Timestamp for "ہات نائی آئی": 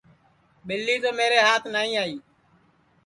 1.47-2.15